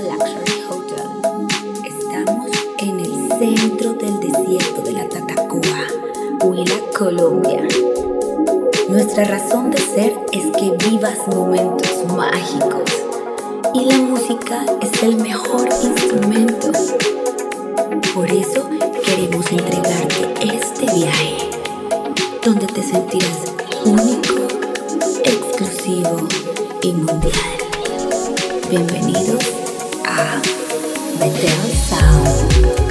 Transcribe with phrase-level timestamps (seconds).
[0.00, 1.10] Luxury Hotel.
[1.84, 2.46] Estamos
[2.78, 5.88] en el centro del desierto de la Tatacoa,
[6.44, 7.66] Huila, Colombia.
[8.88, 12.84] Nuestra razón de ser es que vivas momentos mágicos
[13.74, 16.70] y la música es el mejor instrumento.
[18.14, 18.68] Por eso
[19.04, 21.50] queremos entregarte este viaje
[22.44, 23.52] donde te sentirás
[23.84, 24.46] único,
[25.24, 26.28] exclusivo
[26.82, 27.58] y mundial.
[28.70, 29.57] Bienvenidos
[30.18, 30.40] a
[31.20, 32.87] Betel Sound.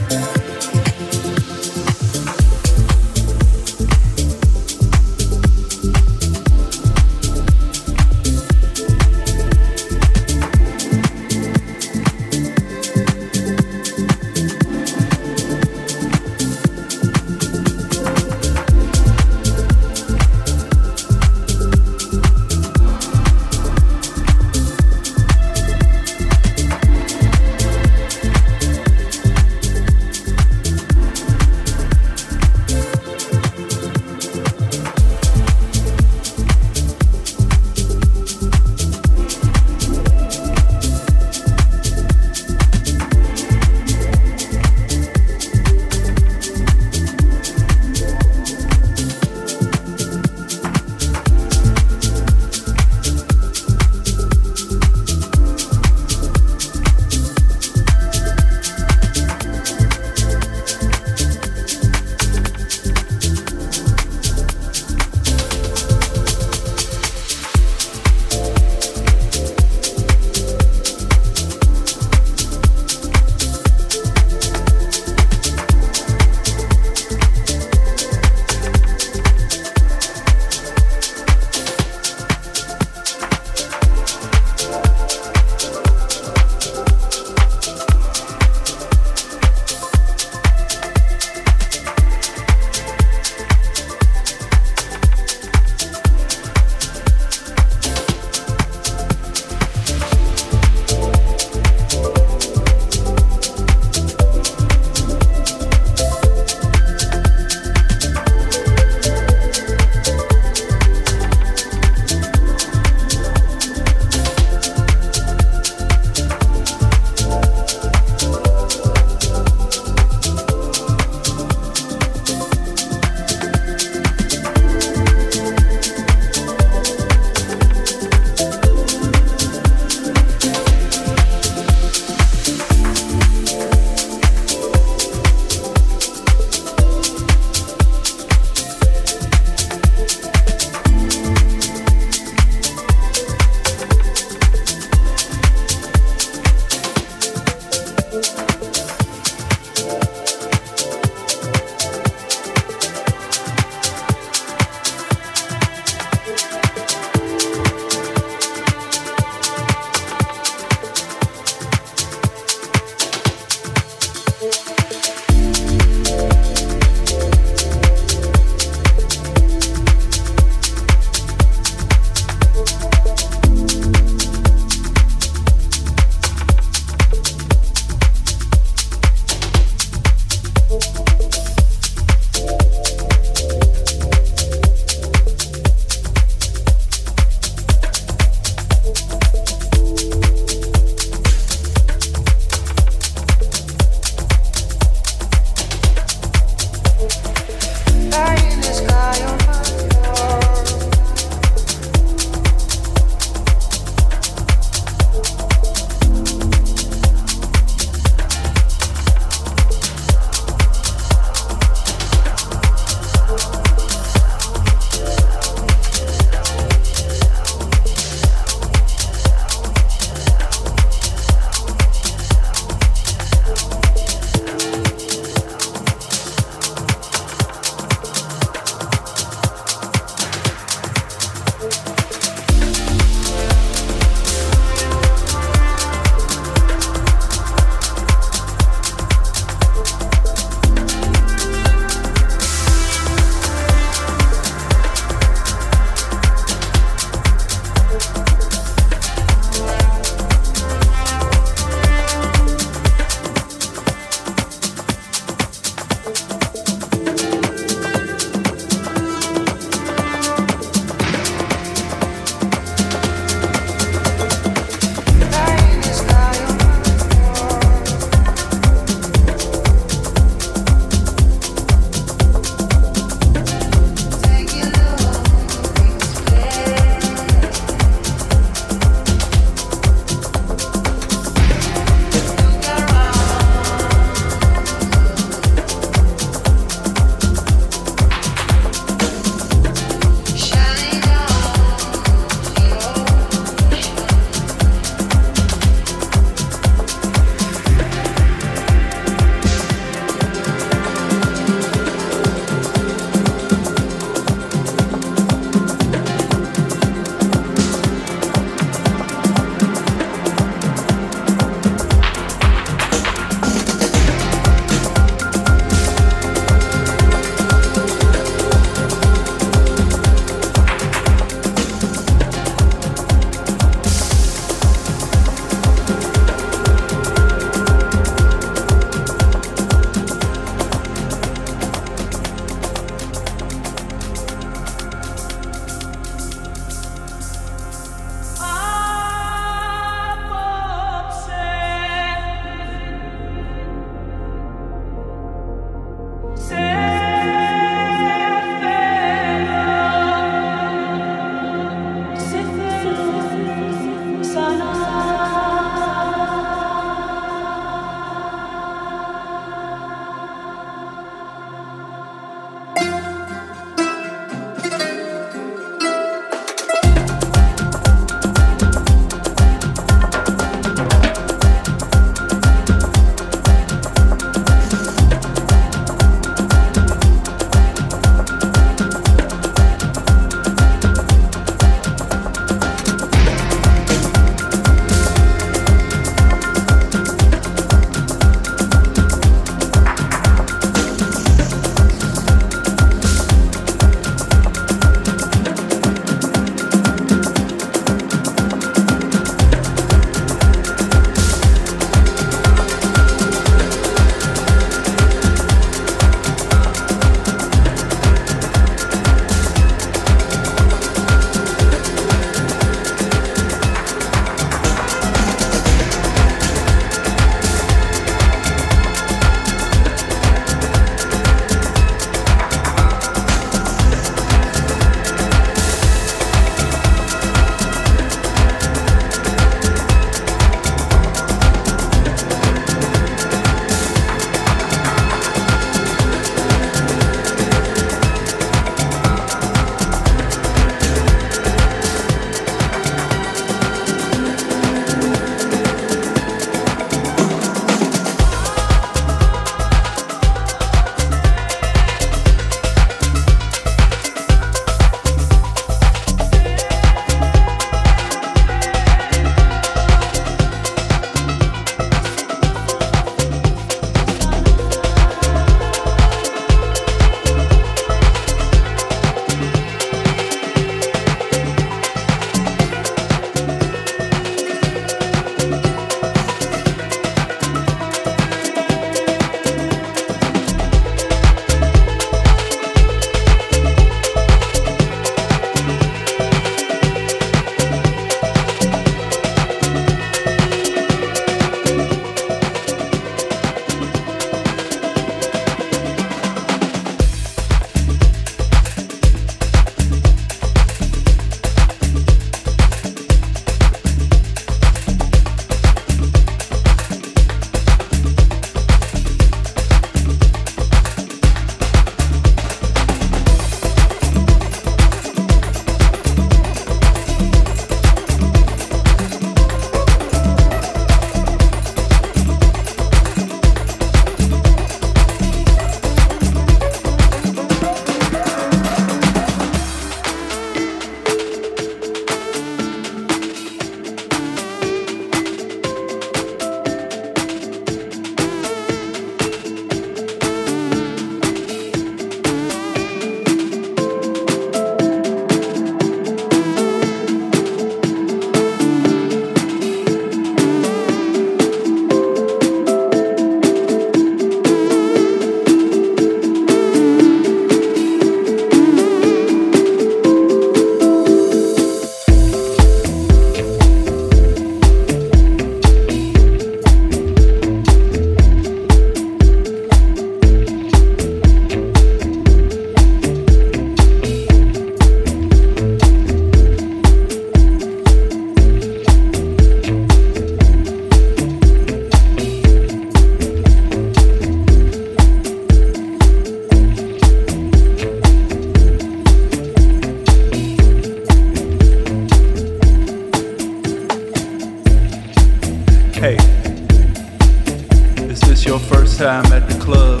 [598.86, 600.00] First time at the club,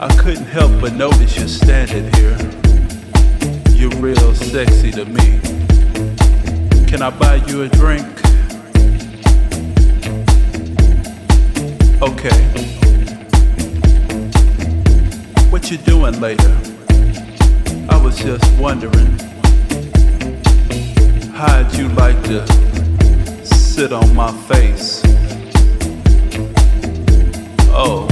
[0.00, 2.36] I couldn't help but notice you standing here.
[3.70, 5.38] You're real sexy to me.
[6.88, 8.06] Can I buy you a drink?
[12.02, 12.40] Okay.
[15.50, 16.56] What you doing later?
[17.88, 19.18] I was just wondering.
[21.32, 22.44] How'd you like to
[23.44, 24.95] sit on my face?
[27.78, 28.06] Oh,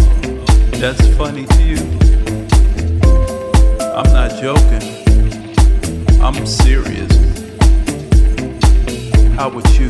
[0.73, 1.79] that's funny to you?
[3.95, 4.83] I'm not joking.
[6.21, 7.11] I'm serious.
[9.37, 9.89] How would you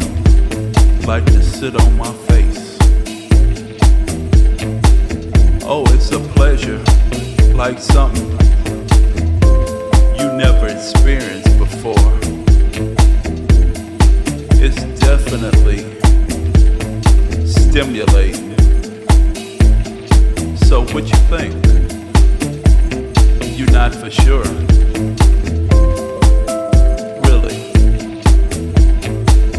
[1.09, 2.79] like to sit on my face?
[5.65, 6.79] Oh, it's a pleasure,
[7.53, 8.31] like something
[10.17, 12.13] you never experienced before.
[14.63, 15.81] It's definitely
[17.45, 18.44] stimulating.
[20.93, 21.55] What you think?
[23.59, 24.45] You're not for sure.
[27.25, 27.59] Really?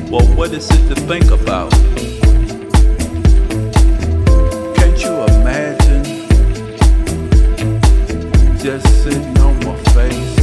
[0.10, 1.72] Well, what is it to think about?
[4.76, 6.04] Can't you imagine
[8.58, 10.35] just sitting on my face?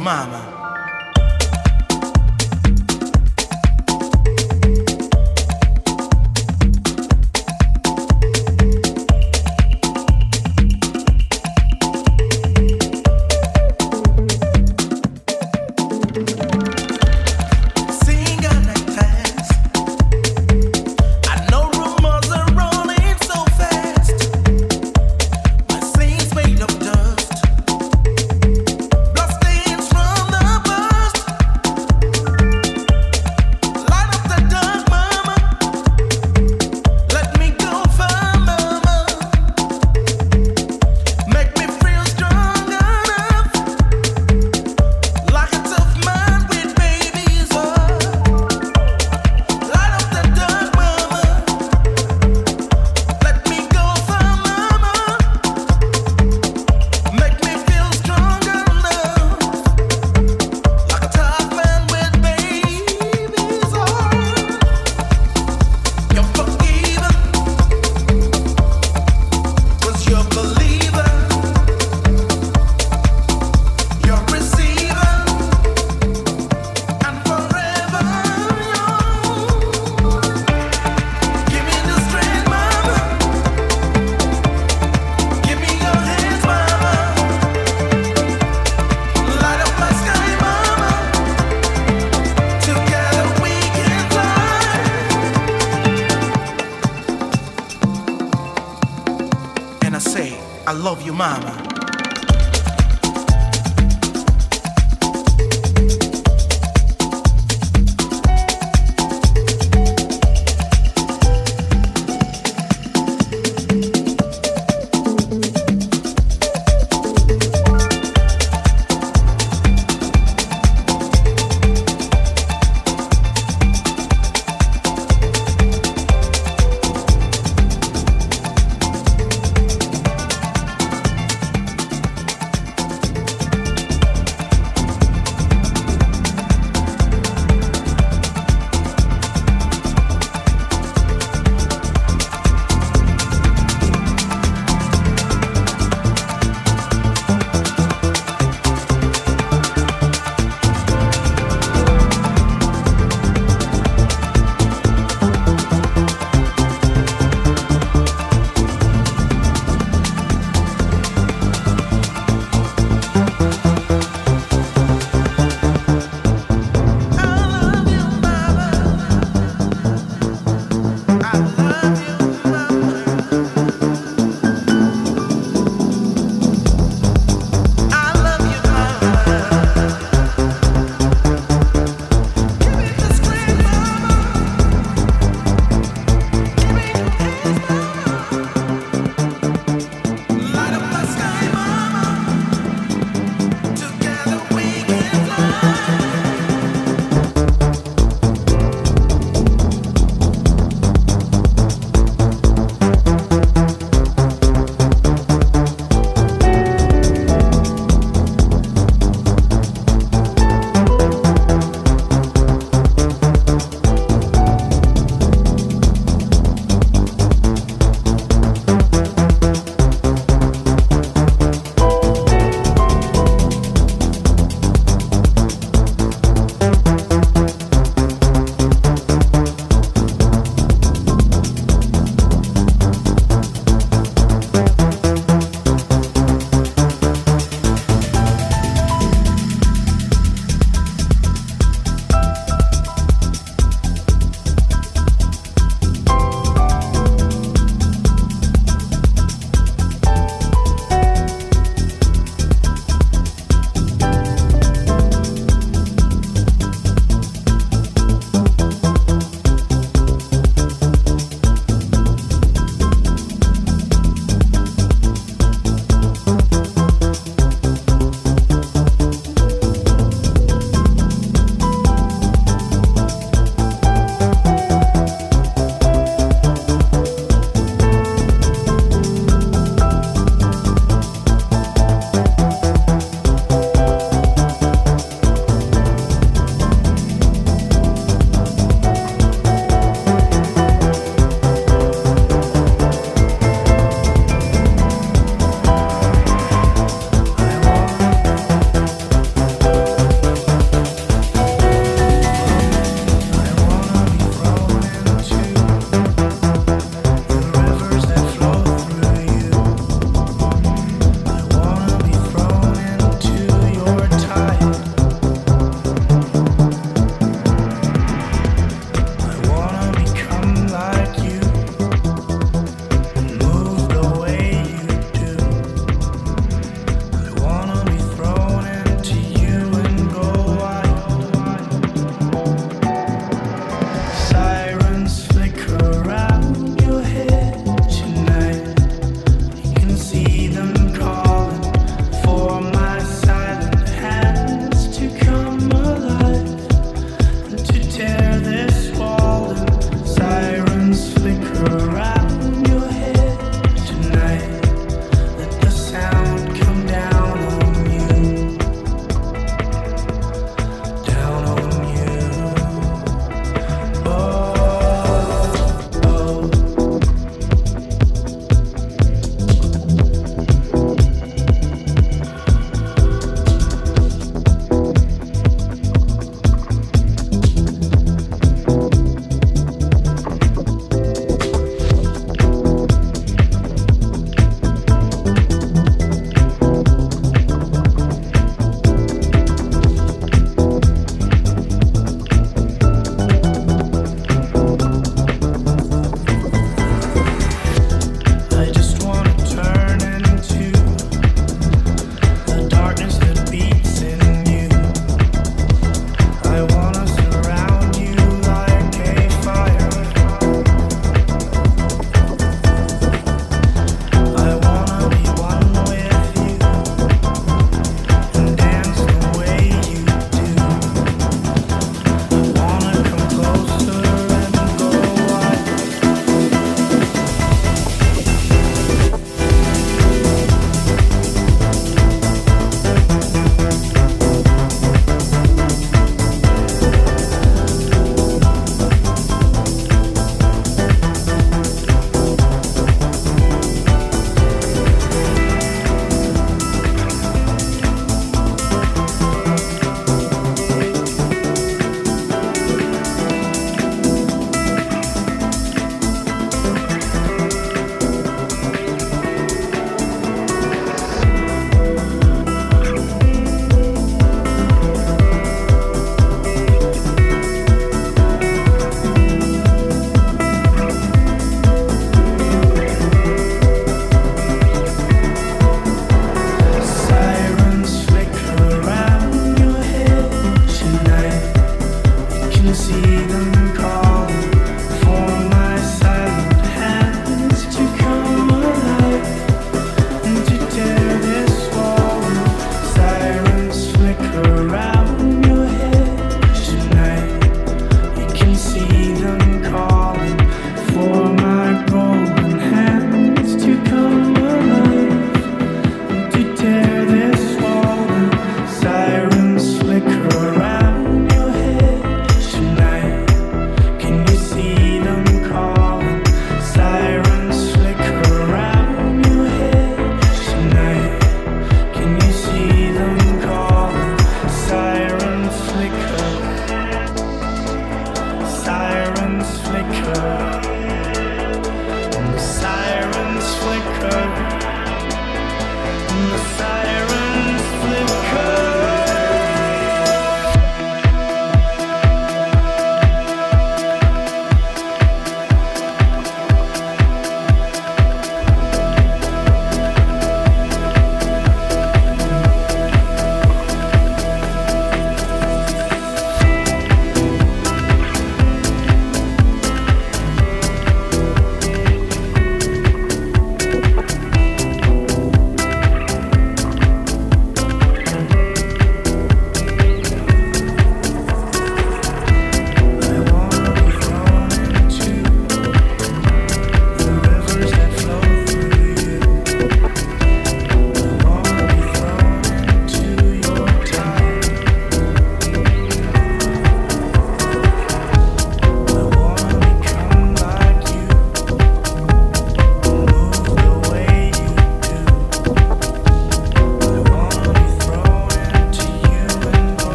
[0.00, 0.49] Mama.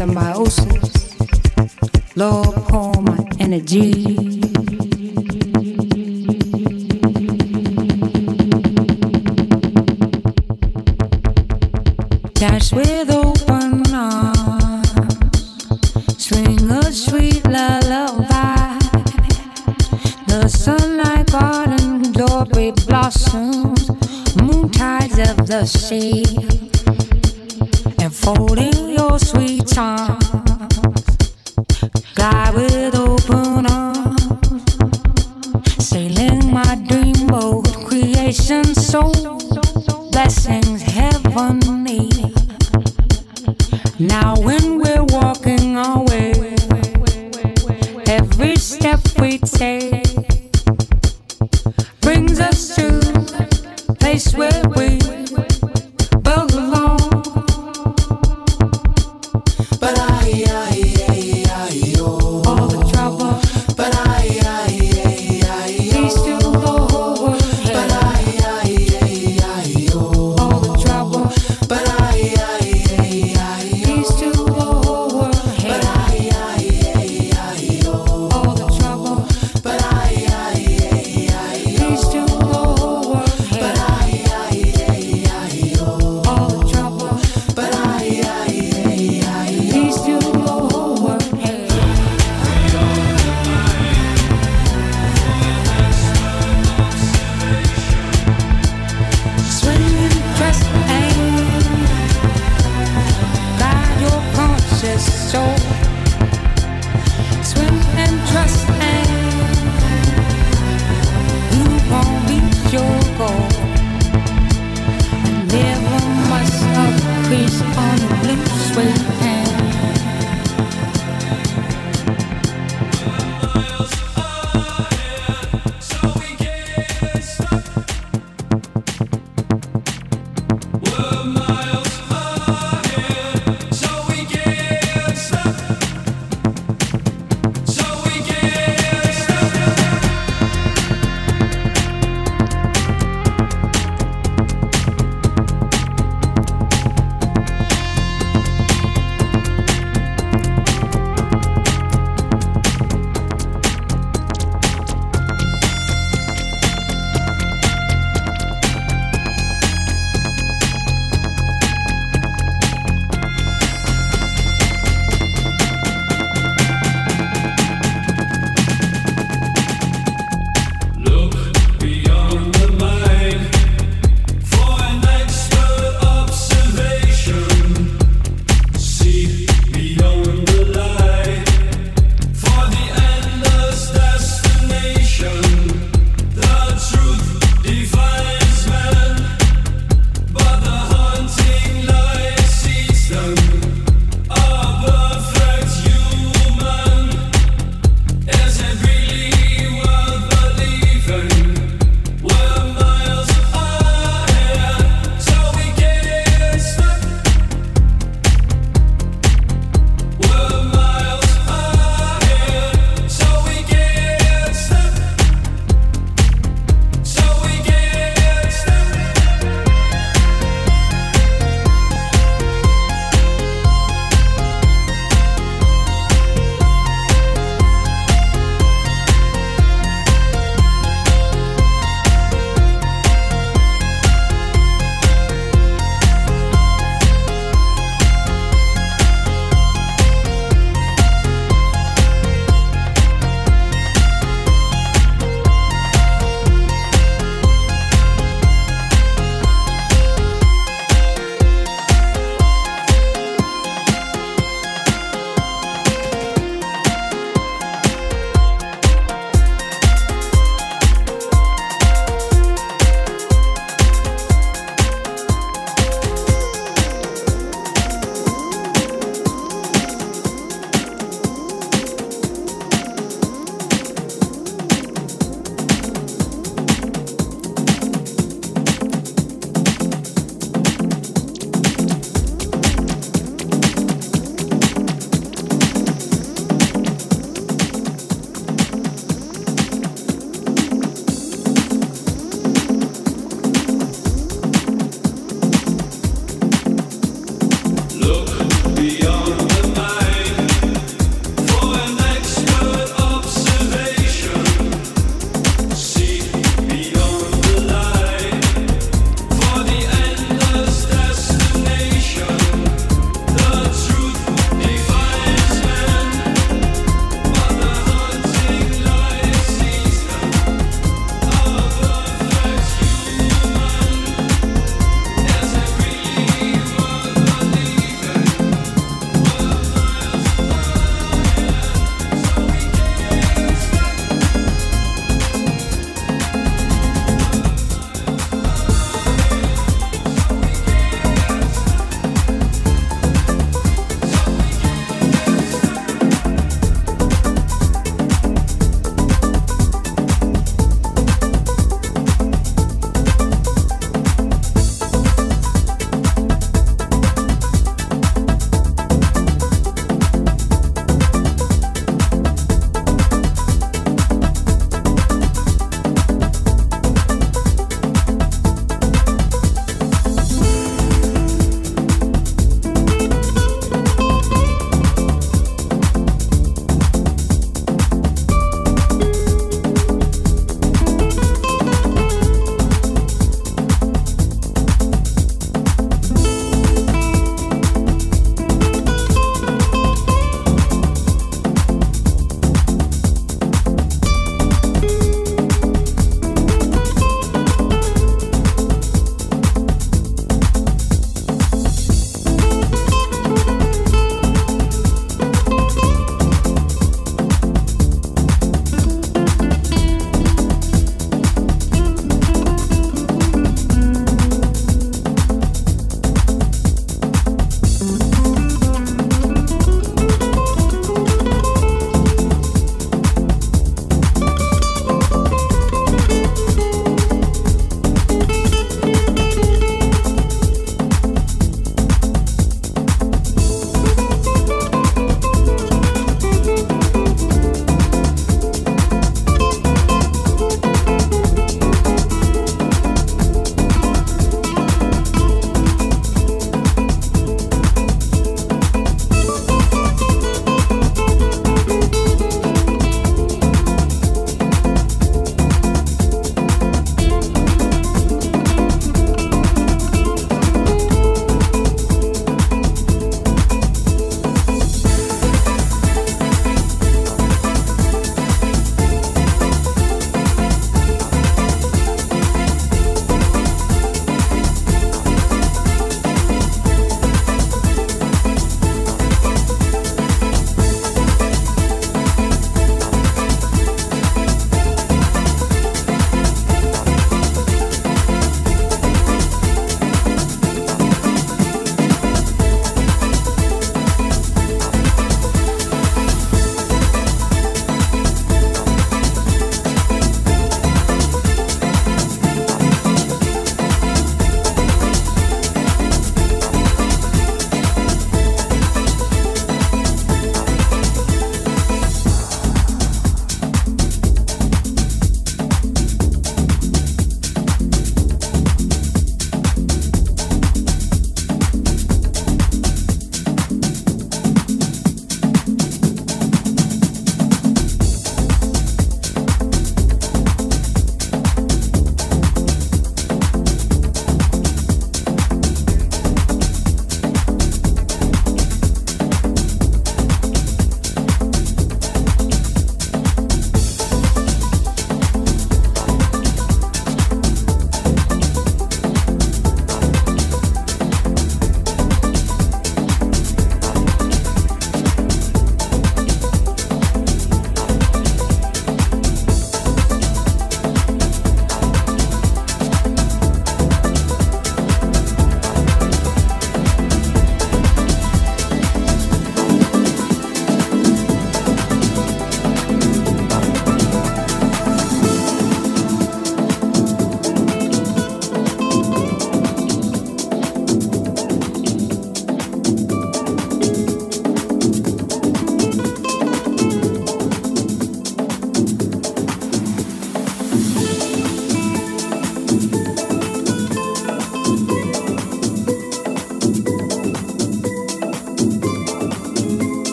[0.00, 0.29] Existence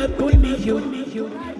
[0.00, 0.06] my
[0.80, 1.59] me, you.